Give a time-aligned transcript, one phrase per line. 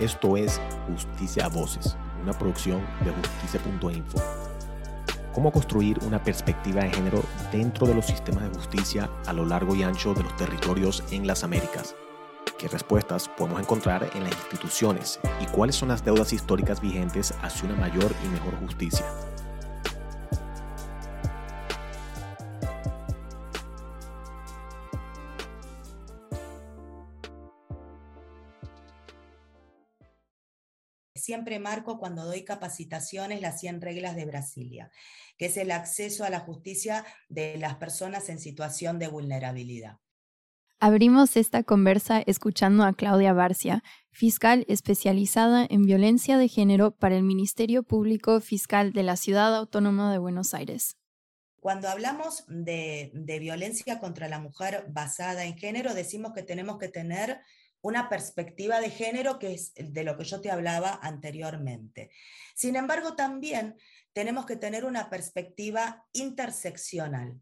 [0.00, 4.18] Esto es Justicia a Voces, una producción de justicia.info.
[5.34, 9.74] ¿Cómo construir una perspectiva de género dentro de los sistemas de justicia a lo largo
[9.74, 11.96] y ancho de los territorios en las Américas?
[12.58, 15.18] ¿Qué respuestas podemos encontrar en las instituciones?
[15.40, 19.04] ¿Y cuáles son las deudas históricas vigentes hacia una mayor y mejor justicia?
[31.18, 34.90] Siempre marco cuando doy capacitaciones las 100 reglas de Brasilia,
[35.36, 39.98] que es el acceso a la justicia de las personas en situación de vulnerabilidad.
[40.80, 43.82] Abrimos esta conversa escuchando a Claudia Barcia,
[44.12, 50.12] fiscal especializada en violencia de género para el Ministerio Público Fiscal de la Ciudad Autónoma
[50.12, 50.96] de Buenos Aires.
[51.60, 56.88] Cuando hablamos de, de, violencia contra la mujer basada en género, decimos que tenemos que
[56.88, 57.40] tener
[57.80, 62.10] una perspectiva de género que es de lo que yo te hablaba anteriormente.
[62.54, 63.76] Sin embargo, también
[64.12, 67.40] tenemos que tener una perspectiva interseccional.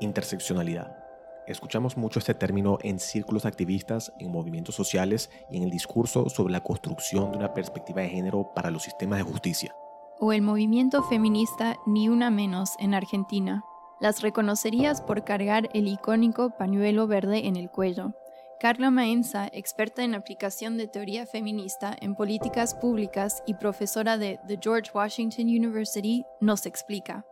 [0.00, 1.04] Interseccionalidad.
[1.46, 6.52] Escuchamos mucho este término en círculos activistas, en movimientos sociales y en el discurso sobre
[6.52, 9.74] la construcción de una perspectiva de género para los sistemas de justicia.
[10.20, 13.62] O el movimiento feminista Ni Una Menos en Argentina.
[14.00, 18.14] Las reconocerías por cargar el icónico pañuelo verde en el cuello,
[18.60, 24.58] Carla Maenza, experta en aplicación de teoría feminista en políticas públicas y profesora de The
[24.62, 27.24] George Washington University, nos explica.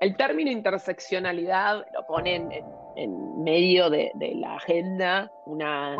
[0.00, 2.36] El término interseccionalidad lo pone
[2.96, 5.94] en, medio de, la agenda una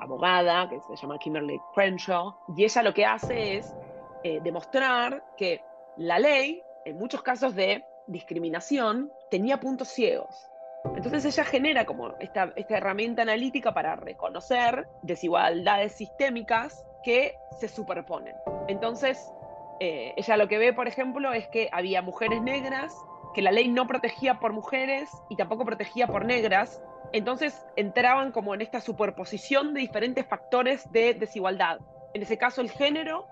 [0.00, 3.74] abogada que se llama Kimberly Crenshaw, y ella lo que hace es
[4.22, 5.62] eh, demostrar que
[5.96, 10.51] la ley, en muchos casos de discriminación, tenía puntos ciegos
[10.96, 18.34] entonces ella genera como esta, herramienta analítica para reconocer desigualdades sistémicas que se superponen.
[18.68, 19.32] Entonces,
[19.80, 22.94] eh, ella lo que ve, por ejemplo, es que había mujeres negras,
[23.34, 26.82] que la ley no protegía por mujeres y tampoco protegía por negras.
[27.12, 31.78] Entonces entraban como en esta superposición de diferentes factores de desigualdad.
[32.14, 33.26] En ese caso, el género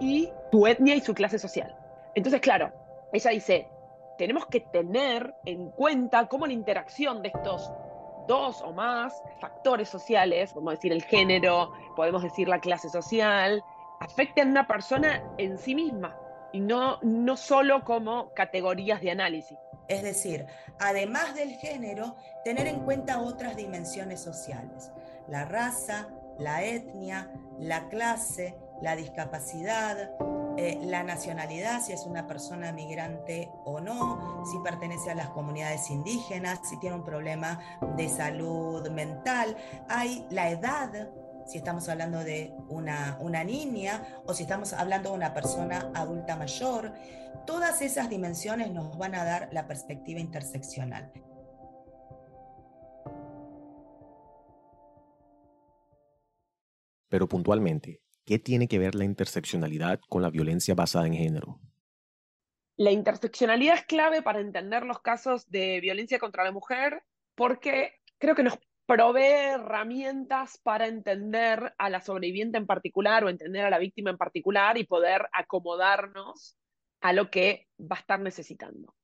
[0.00, 1.74] y su etnia y su clase social.
[2.14, 2.72] Entonces, claro,
[3.12, 3.68] ella dice,
[4.16, 7.70] tenemos que tener en cuenta cómo la interacción de estos
[8.26, 13.62] dos o más factores sociales, podemos decir el género, podemos decir la clase social,
[14.00, 16.16] afecten a una persona en sí misma
[16.52, 19.58] y no, no solo como categorías de análisis.
[19.88, 20.46] Es decir,
[20.78, 24.90] además del género, tener en cuenta otras dimensiones sociales,
[25.28, 26.08] la raza,
[26.38, 30.10] la etnia, la clase, la discapacidad,
[30.56, 35.90] eh, la nacionalidad, si es una persona migrante o no, si pertenece a las comunidades
[35.90, 37.58] indígenas, si tiene un problema
[37.96, 39.56] de salud mental,
[39.88, 41.10] hay la edad,
[41.46, 46.36] si estamos hablando de una, una niña o si estamos hablando de una persona adulta
[46.36, 46.92] mayor,
[47.46, 51.12] todas esas dimensiones nos van a dar la perspectiva interseccional.
[57.08, 61.60] Pero puntualmente, ¿Qué tiene que ver la interseccionalidad con la violencia basada en género?
[62.76, 67.02] La interseccionalidad es clave para entender los casos de violencia contra la mujer
[67.34, 73.64] porque creo que nos provee herramientas para entender a la sobreviviente en particular o entender
[73.64, 76.56] a la víctima en particular y poder acomodarnos
[77.00, 78.94] a lo que va a estar necesitando.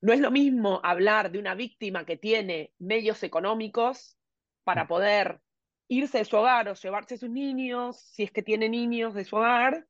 [0.00, 4.18] No es lo mismo hablar de una víctima que tiene medios económicos
[4.64, 4.88] para mm.
[4.88, 5.40] poder
[5.88, 9.24] irse de su hogar o llevarse a sus niños, si es que tiene niños de
[9.24, 9.86] su hogar,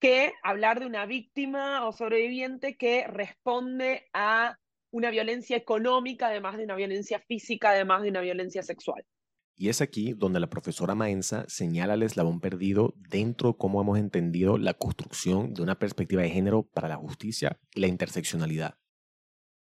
[0.00, 4.58] que hablar de una víctima o sobreviviente que responde a
[4.90, 9.04] una violencia económica, además de una violencia física, además de una violencia sexual.
[9.56, 13.98] Y es aquí donde la profesora Maenza señala el eslabón perdido dentro de cómo hemos
[13.98, 18.78] entendido la construcción de una perspectiva de género para la justicia y la interseccionalidad.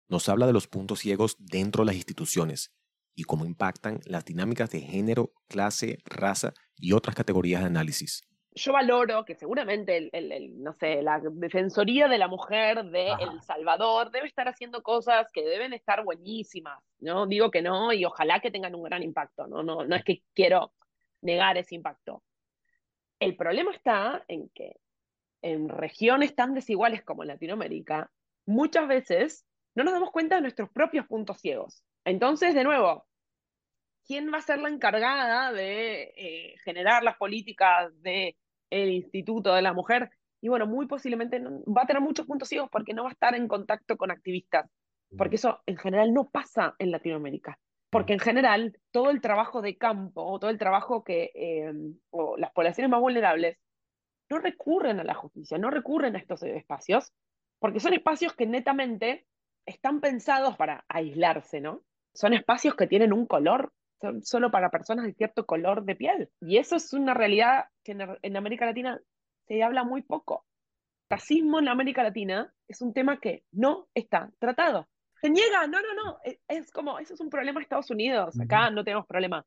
[0.10, 2.74] Nos habla de los puntos ciegos dentro de las instituciones
[3.18, 8.22] y cómo impactan las dinámicas de género, clase, raza y otras categorías de análisis.
[8.54, 14.12] Yo valoro que seguramente el, no sé, la Defensoría de la Mujer de El Salvador
[14.12, 17.26] debe estar haciendo cosas que deben estar buenísimas, ¿no?
[17.26, 19.64] Digo que no y ojalá que tengan un gran impacto, ¿no?
[19.64, 20.72] No, no es que quiero
[21.22, 22.24] negar ese impacto.
[23.20, 24.80] El problema está en que
[25.42, 28.12] en regiones tan desiguales como Latinoamérica,
[28.46, 31.84] muchas veces no nos damos cuenta de nuestros propios puntos ciegos.
[32.08, 33.06] Entonces, de nuevo,
[34.06, 38.34] ¿quién va a ser la encargada de eh, generar las políticas del
[38.72, 40.10] Instituto de la Mujer?
[40.40, 43.36] Y bueno, muy posiblemente va a tener muchos puntos ciegos porque no va a estar
[43.36, 44.70] en contacto con activistas,
[45.18, 47.60] porque eso en general no pasa en Latinoamérica.
[47.90, 51.74] porque en general todo el trabajo de campo o todo el trabajo que eh,
[52.10, 53.58] o las poblaciones más vulnerables
[54.30, 57.12] no recurren a la justicia, no recurren a estos espacios,
[57.60, 59.26] porque son espacios que netamente
[59.66, 61.84] están pensados para aislarse, ¿no?
[62.18, 63.72] Son espacios que tienen un color,
[64.02, 66.30] son solo para personas de cierto color de piel.
[66.42, 67.92] Y eso es una realidad que
[68.24, 69.00] en, América Latina
[69.48, 70.44] se habla muy poco.
[71.12, 74.88] Racismo en América Latina es un tema que no está tratado.
[75.22, 76.18] Se niega, no, no, no.
[76.24, 78.40] Es, es como, eso es un problema de Estados Unidos.
[78.40, 79.46] Acá no tenemos problema.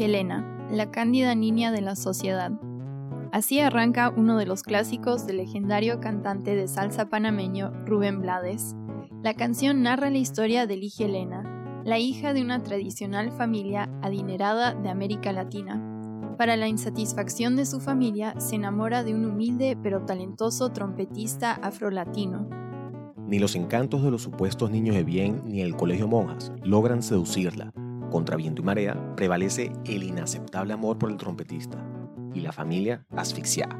[0.00, 2.52] Helena, la cándida niña de la sociedad.
[3.32, 8.74] Así arranca uno de los clásicos del legendario cantante de salsa panameño Rubén Blades.
[9.22, 14.74] La canción narra la historia de Lige Helena, la hija de una tradicional familia adinerada
[14.74, 15.84] de América Latina.
[16.38, 22.48] Para la insatisfacción de su familia, se enamora de un humilde pero talentoso trompetista afrolatino.
[23.26, 27.72] Ni los encantos de los supuestos niños de bien ni el colegio monjas logran seducirla,
[28.10, 31.84] contra viento y marea, prevalece el inaceptable amor por el trompetista
[32.34, 33.76] y la familia asfixiada.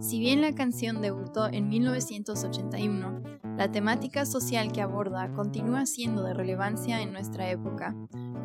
[0.00, 3.22] Si bien la canción debutó en 1981,
[3.56, 7.94] la temática social que aborda continúa siendo de relevancia en nuestra época.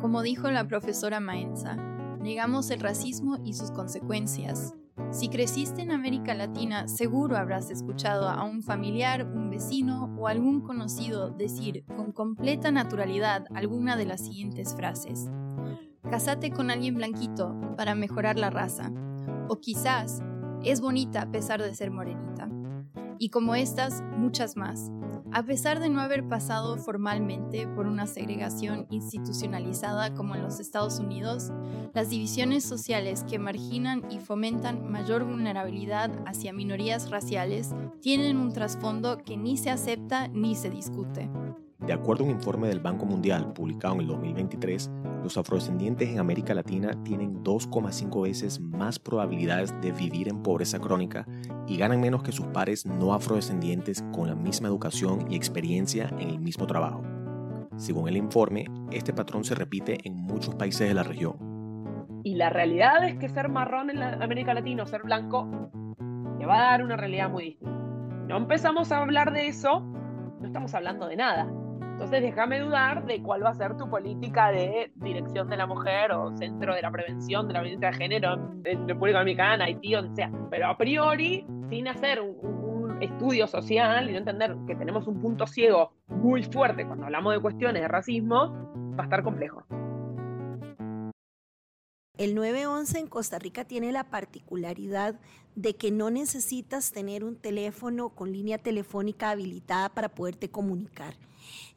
[0.00, 1.76] Como dijo la profesora Maenza,
[2.20, 4.74] negamos el racismo y sus consecuencias,
[5.12, 10.60] si creciste en América Latina, seguro habrás escuchado a un familiar, un vecino o algún
[10.60, 15.28] conocido decir con completa naturalidad alguna de las siguientes frases.
[16.08, 18.92] Casate con alguien blanquito para mejorar la raza.
[19.52, 20.22] O quizás,
[20.62, 22.48] es bonita a pesar de ser morenita.
[23.18, 24.92] Y como estas, muchas más.
[25.32, 31.00] A pesar de no haber pasado formalmente por una segregación institucionalizada como en los Estados
[31.00, 31.50] Unidos,
[31.94, 39.18] las divisiones sociales que marginan y fomentan mayor vulnerabilidad hacia minorías raciales tienen un trasfondo
[39.18, 41.28] que ni se acepta ni se discute.
[41.86, 44.90] De acuerdo a un informe del Banco Mundial publicado en el 2023,
[45.22, 51.26] los afrodescendientes en América Latina tienen 2,5 veces más probabilidades de vivir en pobreza crónica
[51.66, 56.28] y ganan menos que sus pares no afrodescendientes con la misma educación y experiencia en
[56.28, 57.02] el mismo trabajo.
[57.76, 61.36] Según el informe, este patrón se repite en muchos países de la región.
[62.24, 65.48] Y la realidad es que ser marrón en América Latina o ser blanco
[66.38, 67.74] te va a dar una realidad muy distinta.
[68.28, 71.50] No empezamos a hablar de eso, no estamos hablando de nada.
[72.00, 76.12] Entonces déjame dudar de cuál va a ser tu política de dirección de la mujer
[76.12, 80.16] o centro de la prevención de la violencia de género en República Dominicana, Haití, donde
[80.16, 80.32] sea.
[80.48, 85.46] Pero a priori, sin hacer un, estudio social y no entender que tenemos un punto
[85.46, 88.50] ciego muy fuerte cuando hablamos de cuestiones de racismo,
[88.98, 89.62] va a estar complejo.
[92.20, 95.18] El 911 en Costa Rica tiene la particularidad
[95.54, 101.16] de que no necesitas tener un teléfono con línea telefónica habilitada para poderte comunicar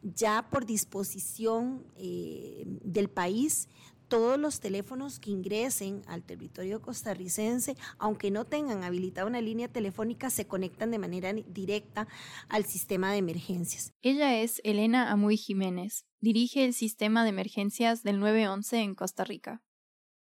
[0.03, 3.69] ya por disposición eh, del país,
[4.09, 10.29] todos los teléfonos que ingresen al territorio costarricense, aunque no tengan habilitada una línea telefónica,
[10.29, 12.09] se conectan de manera directa
[12.49, 13.93] al sistema de emergencias.
[14.01, 19.63] Ella es Elena Amuy Jiménez, dirige el sistema de emergencias del 911 en Costa Rica.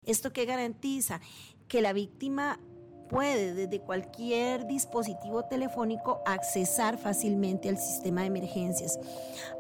[0.07, 1.19] ¿Esto qué garantiza?
[1.67, 2.59] Que la víctima
[3.09, 8.99] puede desde cualquier dispositivo telefónico accesar fácilmente al sistema de emergencias,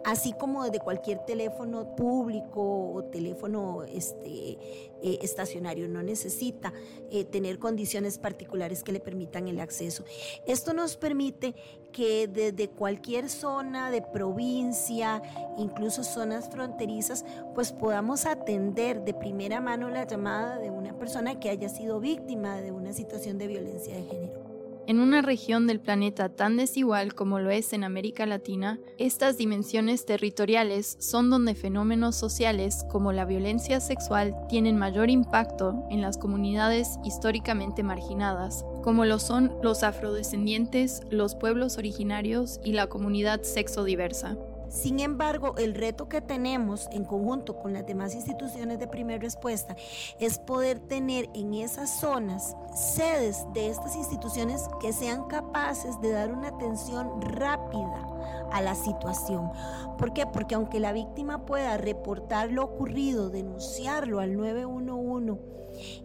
[0.05, 4.57] así como desde cualquier teléfono público o teléfono este,
[5.01, 5.87] eh, estacionario.
[5.87, 6.73] No necesita
[7.11, 10.03] eh, tener condiciones particulares que le permitan el acceso.
[10.45, 11.55] Esto nos permite
[11.91, 15.21] que desde cualquier zona de provincia,
[15.57, 17.25] incluso zonas fronterizas,
[17.55, 22.61] pues podamos atender de primera mano la llamada de una persona que haya sido víctima
[22.61, 24.46] de una situación de violencia de género.
[24.87, 30.05] En una región del planeta tan desigual como lo es en América Latina, estas dimensiones
[30.05, 36.99] territoriales son donde fenómenos sociales como la violencia sexual tienen mayor impacto en las comunidades
[37.03, 44.37] históricamente marginadas, como lo son los afrodescendientes, los pueblos originarios y la comunidad sexodiversa.
[44.69, 49.75] Sin embargo, el reto que tenemos en conjunto con las demás instituciones de primera respuesta
[50.19, 56.31] es poder tener en esas zonas sedes de estas instituciones que sean capaces de dar
[56.31, 58.16] una atención rápida
[58.51, 59.51] a la situación.
[59.97, 60.25] ¿Por qué?
[60.25, 65.57] Porque aunque la víctima pueda reportar lo ocurrido, denunciarlo al 911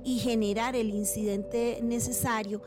[0.05, 2.62] y generar el incidente necesario,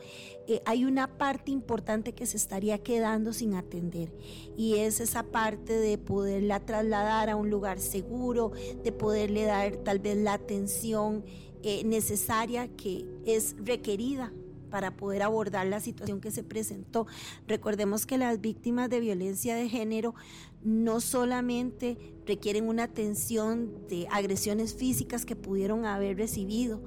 [0.48, 4.12] eh, hay una parte importante que se estaría quedando sin atender
[4.56, 9.98] y es esa parte de poderla trasladar a un lugar seguro, de poderle dar tal
[9.98, 11.24] vez la atención
[11.62, 14.32] eh, necesaria que es requerida
[14.66, 17.06] para poder abordar la situación que se presentó.
[17.46, 20.14] Recordemos que las víctimas de violencia de género
[20.62, 21.96] no solamente
[22.26, 26.82] requieren una atención de agresiones físicas que pudieron haber recibido,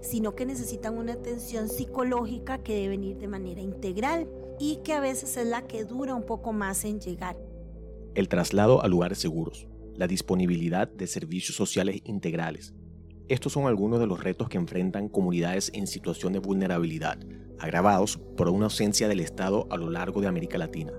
[0.00, 5.00] sino que necesitan una atención psicológica que debe ir de manera integral y que a
[5.00, 7.36] veces es la que dura un poco más en llegar.
[8.14, 12.72] El traslado a lugares seguros, la disponibilidad de servicios sociales integrales,
[13.28, 17.18] estos son algunos de los retos que enfrentan comunidades en situación de vulnerabilidad,
[17.58, 20.92] agravados por una ausencia del Estado a lo largo de América Latina.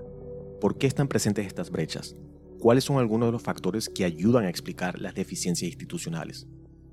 [0.60, 2.16] ¿Por qué están presentes estas brechas?
[2.60, 6.46] ¿Cuáles son algunos de los factores que ayudan a explicar las deficiencias institucionales?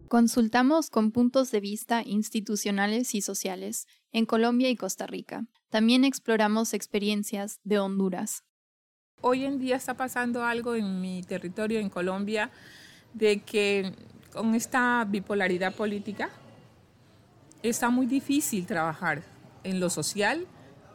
[0.07, 5.45] Consultamos con puntos de vista institucionales y sociales en Colombia y Costa Rica.
[5.69, 8.43] También exploramos experiencias de Honduras.
[9.21, 12.51] Hoy en día está pasando algo en mi territorio, en Colombia,
[13.13, 13.93] de que
[14.33, 16.29] con esta bipolaridad política
[17.63, 19.23] está muy difícil trabajar
[19.63, 20.47] en lo social,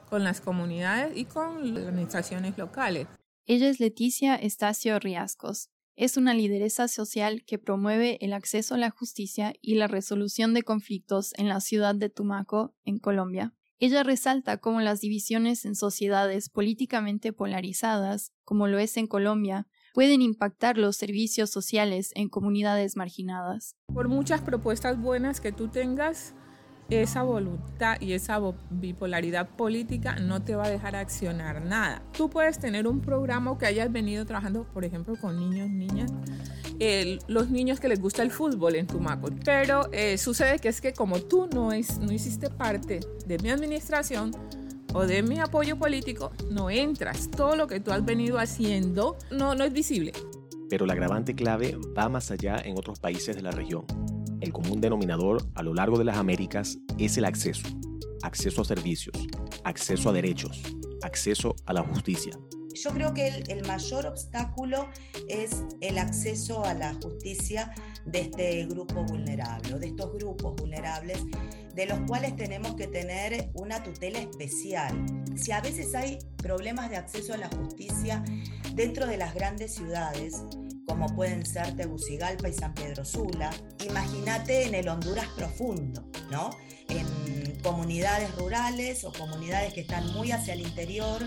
[0.09, 3.07] con las comunidades y con las administraciones locales.
[3.47, 5.71] Ella es Leticia Estacio Riascos.
[5.97, 10.63] Es una lideresa social que promueve el acceso a la justicia y la resolución de
[10.63, 13.55] conflictos en la ciudad de Tumaco, en Colombia.
[13.79, 20.23] Ella resalta cómo las divisiones en sociedades políticamente polarizadas, como lo es en Colombia, pueden
[20.23, 23.77] impactar los servicios sociales en comunidades marginadas.
[23.93, 26.35] Por muchas propuestas buenas que tú tengas,
[27.01, 32.03] esa voluntad y esa bipolaridad política no te va a dejar accionar nada.
[32.17, 36.13] Tú puedes tener un programa que hayas venido trabajando, por ejemplo, con niños, niñas,
[37.29, 40.93] los niños que les gusta el fútbol en Tumaco, pero eh, sucede que es que
[40.93, 44.33] como tú no, es, no hiciste parte de mi administración,
[44.95, 47.31] o de mi apoyo político, no entras.
[47.31, 50.13] Todo lo que tú has venido haciendo no, no es visible.
[50.69, 53.85] Pero la agravante clave va más allá en otros países de la región.
[54.41, 57.69] El común denominador a lo largo de las Américas es el acceso.
[58.23, 59.17] Acceso a servicios,
[59.65, 60.63] acceso a derechos,
[61.03, 62.33] acceso a la justicia.
[62.75, 64.89] Yo creo que el, mayor obstáculo
[65.29, 67.73] es el acceso a la justicia
[68.05, 71.19] de este grupo vulnerable, de estos grupos vulnerables,
[71.75, 75.05] de los cuales tenemos que tener una tutela especial.
[75.37, 78.23] Si a veces hay problemas de acceso a la justicia
[78.75, 80.43] dentro de las grandes ciudades,
[80.87, 83.51] como pueden ser Tegucigalpa y San Pedro Sula,
[83.87, 86.51] imagínate en el Honduras profundo, ¿no?
[86.89, 91.23] En comunidades rurales o comunidades que están muy hacia el interior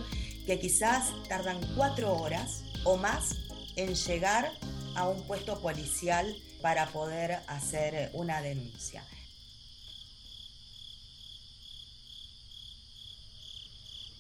[0.46, 3.38] que quizás tardan cuatro horas o más
[3.76, 4.52] en llegar
[4.96, 9.04] a un puesto policial para poder hacer una denuncia.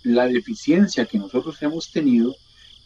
[0.03, 2.35] La deficiencia que nosotros hemos tenido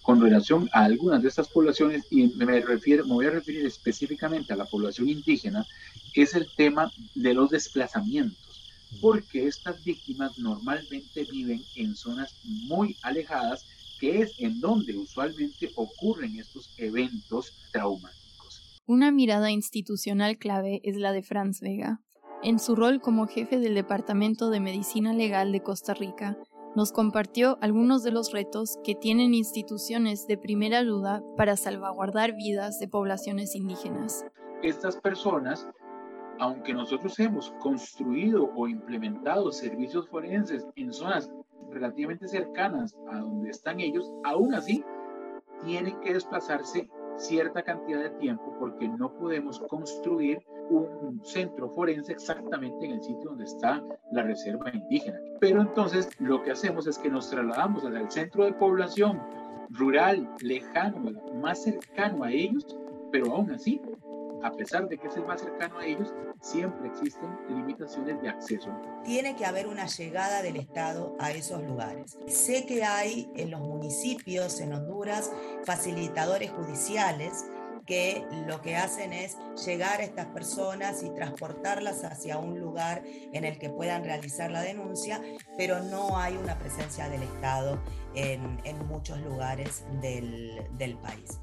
[0.02, 4.54] con relación a algunas de estas poblaciones, y me, refiero, me voy a referir específicamente
[4.54, 5.66] a la población indígena,
[6.14, 8.49] es el tema de los desplazamientos
[9.02, 12.36] porque estas víctimas normalmente viven en zonas
[12.68, 13.66] muy alejadas,
[14.00, 18.82] que es en donde usualmente ocurren estos eventos traumáticos.
[18.86, 22.02] Una mirada institucional clave es la de Franz Vega.
[22.42, 26.38] En su rol como jefe del Departamento de Medicina Legal de Costa Rica,
[26.76, 32.80] nos compartió algunos de los retos que tienen instituciones de primera ayuda para salvaguardar vidas
[32.80, 34.24] de poblaciones indígenas.
[34.62, 35.68] Estas personas
[36.40, 41.32] aunque nosotros hemos construido o implementado servicios forenses en zonas
[41.70, 44.84] relativamente cercanas a donde están ellos, aún así
[45.64, 52.86] tienen que desplazarse cierta cantidad de tiempo porque no podemos construir un centro forense exactamente
[52.86, 55.20] en el sitio donde está la reserva indígena.
[55.42, 59.20] Pero entonces lo que hacemos es que nos trasladamos hacia el centro de población
[59.72, 62.78] rural, lejano, más cercano a ellos,
[63.12, 63.82] pero aún así
[64.44, 68.70] a pesar de que es el más cercano a ellos, siempre existen limitaciones de acceso.
[69.04, 72.18] Tiene que haber una llegada del Estado a esos lugares.
[72.28, 75.32] Sé que hay en los municipios en Honduras
[75.66, 77.46] facilitadores judiciales
[77.86, 83.02] que lo que hacen es llegar a estas personas y transportarlas hacia un lugar
[83.34, 85.20] en el que puedan realizar la denuncia,
[85.58, 87.82] pero no hay una presencia del Estado
[88.14, 91.40] en, muchos lugares del país.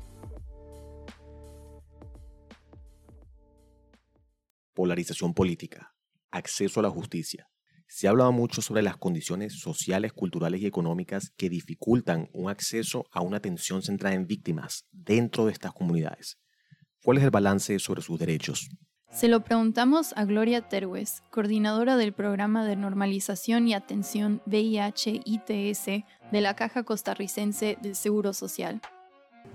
[4.77, 5.95] Polarización política,
[6.31, 7.49] acceso a la justicia.
[7.89, 13.07] Se ha hablado mucho sobre las condiciones sociales, culturales y económicas que dificultan un acceso
[13.11, 16.39] a una atención centrada en víctimas dentro de estas comunidades.
[17.03, 18.69] ¿Cuál es el balance sobre sus derechos?
[19.11, 26.41] Se lo preguntamos a Gloria Terwes, coordinadora del programa de normalización y atención VIH-ITS de
[26.41, 28.83] la Caja Costarricense del Seguro Social.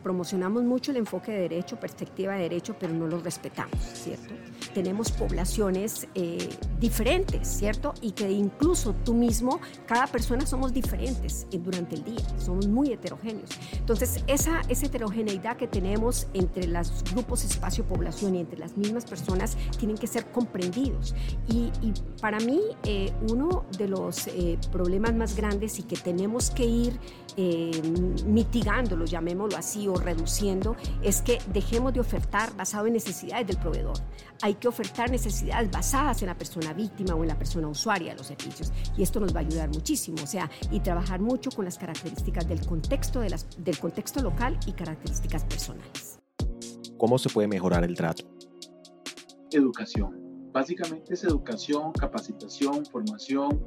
[0.02, 4.34] Promocionamos mucho el enfoque de derecho, perspectiva de derecho, pero no lo respetamos, ¿cierto?
[4.72, 6.50] Tenemos poblaciones eh,
[6.80, 7.94] diferentes, ¿cierto?
[8.02, 13.50] Y que incluso tú mismo, cada persona somos diferentes durante el día, somos muy heterogéneos.
[13.74, 19.58] Entonces, esa, esa heterogeneidad que tenemos entre los grupos espacio-población y entre las mismas personas
[19.78, 21.16] tienen que ser comprendidos.
[21.48, 21.72] Y,
[22.22, 27.00] para mí, eh, uno de los eh, problemas más grandes y que tenemos que ir
[27.38, 27.82] eh,
[28.26, 33.98] mitigándolo, llamémoslo así, o reduciendo, es que dejemos de ofertar basado en necesidades del proveedor.
[34.42, 38.18] Hay que ofertar necesidades basadas en la persona víctima o en la persona usuaria de
[38.20, 38.72] los servicios.
[38.98, 42.48] Y esto nos va a ayudar muchísimo, o sea, y trabajar mucho con las características
[42.48, 46.20] del contexto, de las, del contexto local y características personales.
[46.98, 48.24] ¿Cómo se puede mejorar el trato?
[49.52, 50.22] Educación.
[50.54, 53.66] Básicamente es educación, capacitación, formación,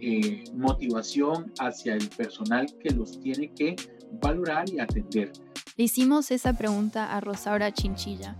[0.00, 3.74] eh, motivación hacia el personal que los tiene que
[4.20, 5.32] valorar y atender.
[5.76, 8.36] Le hicimos esa pregunta a Rosaura Chinchilla,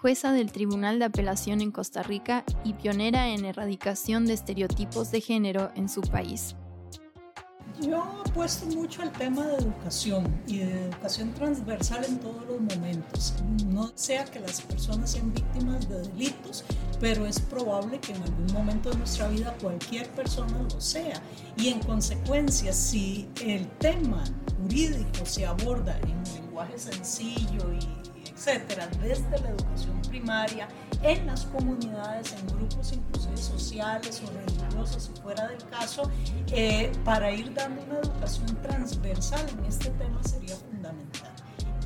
[0.00, 5.20] jueza del Tribunal de Apelación en Costa Rica y pionera en erradicación de estereotipos de
[5.20, 6.54] género en su país.
[7.80, 13.34] Yo apuesto mucho al tema de educación y de educación transversal en todos los momentos.
[13.66, 16.64] No sea que las personas sean víctimas de delitos,
[17.00, 21.22] pero es probable que en algún momento de nuestra vida cualquier persona lo sea.
[21.56, 24.24] Y en consecuencia, si el tema
[24.60, 28.07] jurídico se aborda en un lenguaje sencillo y
[28.38, 30.68] etcétera, desde la educación primaria,
[31.02, 36.08] en las comunidades, en grupos inclusive sociales o religiosos, si fuera del caso,
[36.52, 41.32] eh, para ir dando una educación transversal en este tema sería fundamental.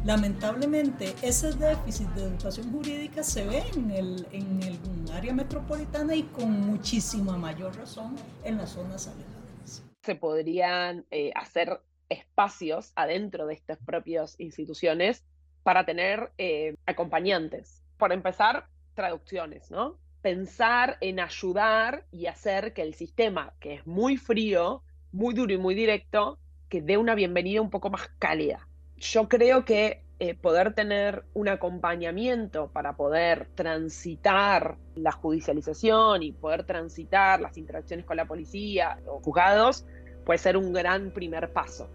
[0.04, 4.78] Lamentablemente, ese déficit de educación jurídica se ve en el, en el
[5.14, 9.82] área metropolitana y con muchísima mayor razón en las zonas alejadas.
[10.02, 11.80] Se podrían eh, hacer
[12.10, 15.24] espacios adentro de estas propias instituciones
[15.62, 17.82] para tener eh, acompañantes.
[17.96, 19.98] Por empezar, traducciones, ¿no?
[20.20, 25.58] Pensar en ayudar y hacer que el sistema, que es muy frío, muy duro y
[25.58, 28.68] muy directo, que dé una bienvenida un poco más cálida.
[28.96, 36.64] Yo creo que eh, poder tener un acompañamiento para poder transitar la judicialización y poder
[36.64, 39.84] transitar las interacciones con la policía o juzgados
[40.24, 41.90] puede ser un gran primer paso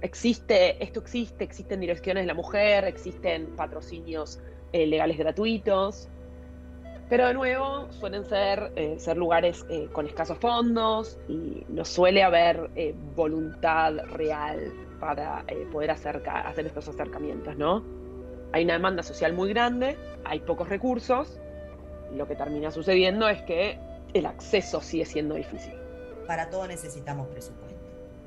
[0.00, 4.40] existe, esto existe, existen direcciones de la mujer, existen patrocinios
[4.72, 6.08] eh, legales gratuitos,
[7.08, 12.22] pero de nuevo suelen ser, eh, ser lugares eh, con escasos fondos y no suele
[12.22, 12.70] haber
[13.16, 17.84] voluntad real para poder acercar, hacer estos acercamientos, ¿no?
[18.52, 21.38] Hay una demanda social muy grande, hay pocos recursos,
[22.12, 23.78] y lo que termina sucediendo es que
[24.12, 25.74] el acceso sigue siendo difícil.
[26.26, 27.67] Para todo necesitamos presupuesto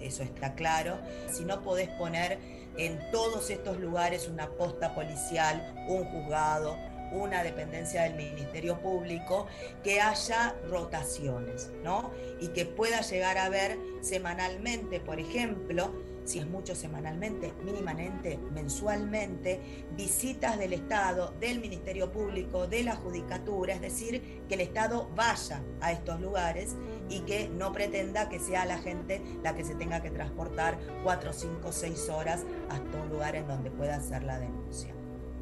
[0.01, 0.99] eso está claro.
[1.29, 2.39] Si no podés poner
[2.77, 6.77] en todos estos lugares una posta policial, un juzgado,
[7.11, 9.47] una dependencia del Ministerio Público,
[9.83, 12.11] que haya rotaciones, ¿no?
[12.39, 15.93] Y que pueda llegar a ver semanalmente, por ejemplo,
[16.31, 19.59] si es mucho semanalmente, mínimamente, mensualmente,
[19.97, 25.61] visitas del Estado, del Ministerio Público, de la Judicatura, es decir, que el Estado vaya
[25.81, 26.77] a estos lugares
[27.09, 31.33] y que no pretenda que sea la gente la que se tenga que transportar cuatro,
[31.33, 35.00] cinco, seis horas hasta un lugar en donde pueda hacer la denuncia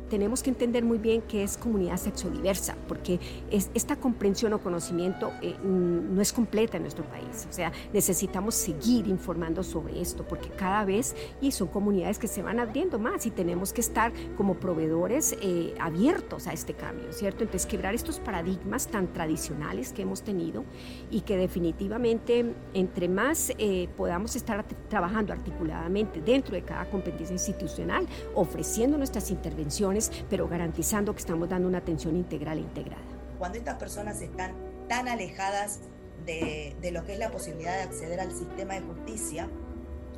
[0.09, 3.19] tenemos que entender muy bien qué es comunidad sexodiversa, porque
[3.51, 7.47] es, esta comprensión o conocimiento eh, no es completa en nuestro país.
[7.49, 12.41] O sea, necesitamos seguir informando sobre esto, porque cada vez y son comunidades que se
[12.41, 17.43] van abriendo más y tenemos que estar como proveedores eh, abiertos a este cambio, ¿cierto?
[17.43, 20.63] Entonces, quebrar estos paradigmas tan tradicionales que hemos tenido
[21.11, 28.07] y que definitivamente entre más eh, podamos estar trabajando articuladamente dentro de cada competencia institucional,
[28.33, 29.98] ofreciendo nuestras intervenciones,
[30.29, 33.03] pero garantizando que estamos dando una atención integral e integrada.
[33.37, 34.53] Cuando estas personas están
[34.87, 35.79] tan alejadas
[36.25, 39.49] de, lo que es la posibilidad de acceder al sistema de justicia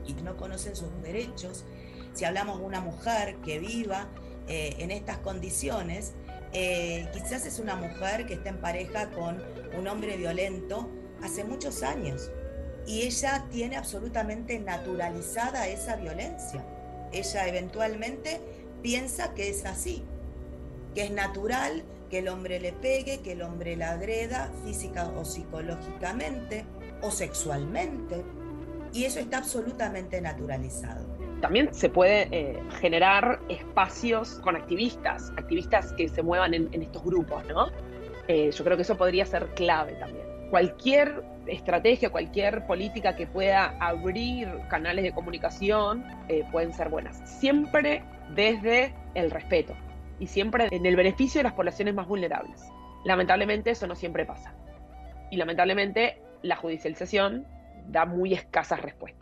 [0.06, 1.66] y no conocen sus derechos,
[2.14, 4.08] si hablamos de una mujer que viva
[4.48, 6.14] eh, en estas condiciones,
[6.54, 9.42] eh, quizás es una mujer que está en pareja con
[9.78, 10.90] un hombre violento
[11.22, 12.30] hace muchos años
[12.86, 16.66] y ella tiene absolutamente naturalizada esa violencia.
[17.12, 18.42] Ella eventualmente
[18.82, 20.04] piensa que es así,
[20.94, 25.24] que es natural que el hombre le pegue, que el hombre la agreda física o
[25.24, 26.66] psicológicamente
[27.02, 28.24] o sexualmente.
[28.94, 31.06] Y eso está absolutamente naturalizado.
[31.42, 37.44] También se puede eh, generar espacios con activistas, activistas que se muevan en, estos grupos,
[37.48, 37.70] ¿no?
[38.28, 40.26] Eh, yo creo que eso podría ser clave también.
[40.52, 47.22] Cualquier estrategia, cualquier política que pueda abrir canales de comunicación eh, pueden ser buenas.
[47.40, 48.04] Siempre
[48.36, 49.76] desde el respeto
[50.20, 52.62] y siempre en el beneficio de las poblaciones más vulnerables.
[53.04, 54.54] Lamentablemente eso no siempre pasa.
[55.32, 57.48] Y lamentablemente la judicialización
[57.88, 59.22] da muy escasas respuestas.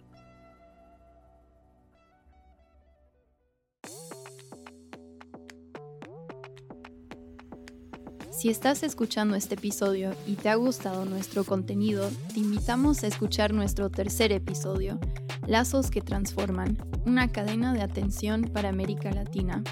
[8.40, 13.54] Si estás escuchando este episodio y te ha gustado nuestro contenido, te invitamos a escuchar
[13.54, 14.98] nuestro tercer episodio,
[15.50, 19.64] Lazos que Transforman, una cadena de atención para América Latina,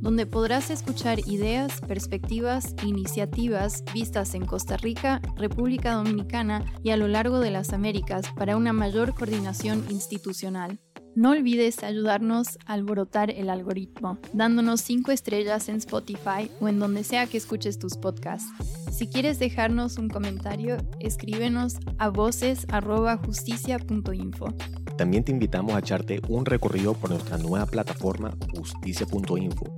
[0.00, 7.08] donde podrás escuchar ideas, perspectivas iniciativas vistas en Costa Rica, República Dominicana y a lo
[7.08, 10.78] largo de las Américas para una mayor coordinación institucional.
[11.16, 17.02] No olvides ayudarnos a alborotar el algoritmo, dándonos 5 estrellas en Spotify o en donde
[17.02, 18.48] sea que escuches tus podcasts.
[18.92, 24.54] Si quieres dejarnos un comentario, escríbenos a voces.justicia.info.
[24.96, 29.74] También te invitamos a echarte un recorrido por nuestra nueva plataforma justicia.info,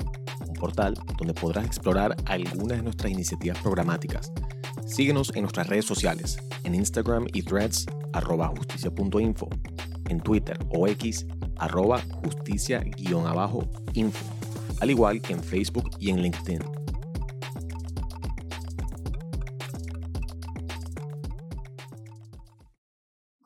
[0.47, 4.33] un portal donde podrás explorar algunas de nuestras iniciativas programáticas.
[4.87, 9.49] Síguenos en nuestras redes sociales, en Instagram y threads arroba justicia.info
[10.09, 11.27] en Twitter o X
[11.59, 13.61] arroba justicia-info,
[14.81, 16.86] al igual que en Facebook y en LinkedIn.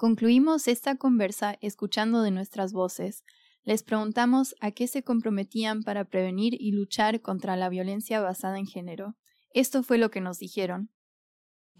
[0.00, 3.22] Concluimos esta conversa escuchando de nuestras voces.
[3.64, 8.66] Les preguntamos a qué se comprometían para prevenir y luchar contra la violencia basada en
[8.66, 9.18] género.
[9.52, 10.88] Esto fue lo que nos dijeron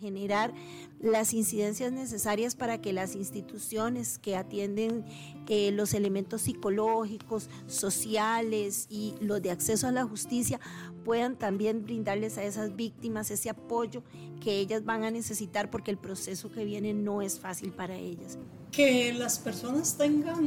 [0.00, 0.52] generar
[0.98, 5.04] las incidencias necesarias para que las instituciones que atienden
[5.48, 10.58] eh, los elementos psicológicos, sociales y los de acceso a la justicia
[11.04, 14.02] puedan también brindarles a esas víctimas ese apoyo
[14.40, 18.38] que ellas van a necesitar porque el proceso que viene no es fácil para ellas.
[18.72, 20.44] Que las personas tengan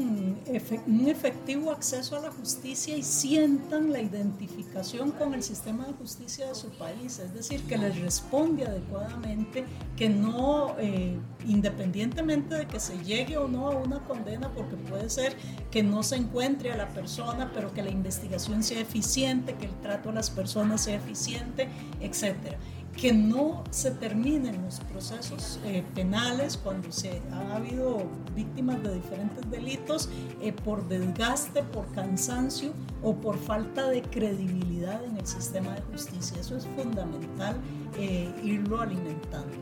[0.88, 6.48] un efectivo acceso a la justicia y sientan la identificación con el sistema de justicia
[6.48, 9.66] de su país, es decir, que les responde adecuadamente,
[9.98, 15.10] que no, eh, independientemente de que se llegue o no a una condena, porque puede
[15.10, 15.36] ser
[15.70, 19.76] que no se encuentre a la persona, pero que la investigación sea eficiente, que el
[19.82, 21.68] trato a las personas sea eficiente,
[22.00, 22.58] etcétera
[22.96, 28.04] que no se terminen los procesos eh, penales cuando se ha habido
[28.36, 30.10] víctimas de diferentes delitos
[30.42, 36.40] eh, por desgaste, por cansancio o por falta de credibilidad en el sistema de justicia.
[36.40, 37.56] Eso es fundamental
[37.98, 39.54] eh, irlo alimentando.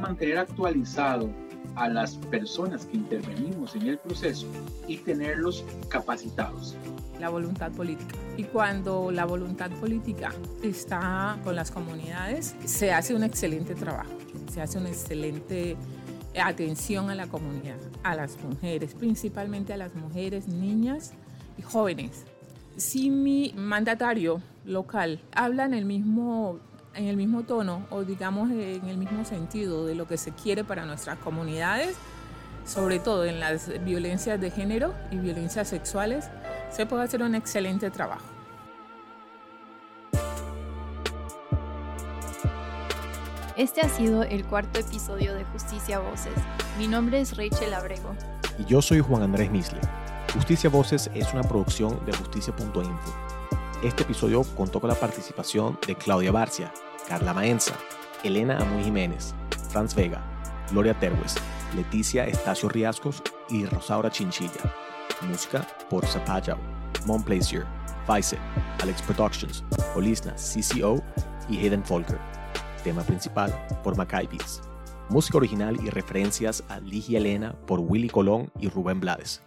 [0.00, 1.30] Mantener actualizado
[1.80, 4.46] a las personas que intervenimos en el proceso
[4.86, 6.76] y tenerlos capacitados.
[7.18, 8.14] La voluntad política.
[8.36, 10.30] Y cuando la voluntad política
[10.62, 14.10] está con las comunidades, se hace un excelente trabajo,
[14.52, 15.78] se hace una excelente
[16.38, 21.14] atención a la comunidad, a las mujeres, principalmente a las mujeres, niñas
[21.56, 22.26] y jóvenes.
[22.76, 26.60] Si mi mandatario local habla en el mismo
[26.94, 30.64] en el mismo tono o digamos en el mismo sentido de lo que se quiere
[30.64, 31.96] para nuestras comunidades,
[32.64, 36.28] sobre todo en las violencias de género y violencias sexuales,
[36.70, 38.24] se puede hacer un excelente trabajo.
[43.56, 46.32] Este ha sido el cuarto episodio de Justicia Voces.
[46.78, 48.14] Mi nombre es Rachel Abrego.
[48.58, 49.80] Y yo soy Juan Andrés Misle.
[50.32, 53.29] Justicia Voces es una producción de justicia.info
[53.82, 56.72] este episodio contó con la participación de Claudia Barcia,
[57.08, 57.74] Carla Maenza,
[58.22, 59.34] Elena Amuy Jiménez,
[59.70, 60.22] Franz Vega,
[60.70, 61.36] Gloria Terwes,
[61.74, 64.74] Leticia Estacio Riascos y Rosaura Chinchilla.
[65.22, 66.58] Música por Zapajao,
[67.06, 67.64] Mon Plaisir,
[68.06, 68.36] Vice,
[68.82, 69.64] Alex Productions,
[69.94, 71.02] Olisna, CCO
[71.48, 72.18] y Hayden Folker.
[72.84, 73.50] Tema principal
[73.82, 74.28] por Macay
[75.08, 79.42] Música original y referencias a Ligia Elena por Willy Colón y Rubén Blades.